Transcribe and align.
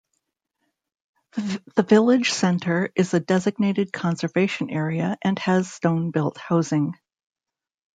The 1.75 1.83
village 1.87 2.31
centre 2.31 2.89
is 2.95 3.13
a 3.13 3.19
designated 3.19 3.93
conservation 3.93 4.71
area 4.71 5.15
and 5.23 5.37
has 5.37 5.71
stone 5.71 6.09
built 6.09 6.39
housing. 6.39 6.95